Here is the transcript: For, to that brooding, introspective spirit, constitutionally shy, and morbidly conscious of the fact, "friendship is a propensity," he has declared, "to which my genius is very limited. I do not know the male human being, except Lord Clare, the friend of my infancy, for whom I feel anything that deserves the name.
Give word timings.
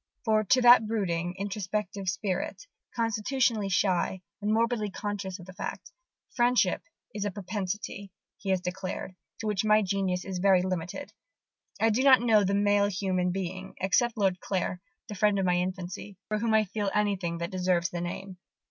For, 0.25 0.43
to 0.43 0.63
that 0.63 0.87
brooding, 0.87 1.35
introspective 1.37 2.09
spirit, 2.09 2.65
constitutionally 2.95 3.69
shy, 3.69 4.23
and 4.41 4.51
morbidly 4.51 4.89
conscious 4.89 5.37
of 5.37 5.45
the 5.45 5.53
fact, 5.53 5.91
"friendship 6.33 6.81
is 7.13 7.23
a 7.23 7.29
propensity," 7.29 8.11
he 8.35 8.49
has 8.49 8.61
declared, 8.61 9.15
"to 9.41 9.45
which 9.45 9.63
my 9.63 9.83
genius 9.83 10.25
is 10.25 10.39
very 10.39 10.63
limited. 10.63 11.13
I 11.79 11.91
do 11.91 12.01
not 12.01 12.19
know 12.19 12.43
the 12.43 12.55
male 12.55 12.87
human 12.87 13.29
being, 13.31 13.75
except 13.79 14.17
Lord 14.17 14.39
Clare, 14.39 14.81
the 15.07 15.13
friend 15.13 15.37
of 15.37 15.45
my 15.45 15.57
infancy, 15.57 16.17
for 16.29 16.39
whom 16.39 16.55
I 16.55 16.63
feel 16.65 16.89
anything 16.95 17.37
that 17.37 17.51
deserves 17.51 17.91
the 17.91 18.01
name. 18.01 18.37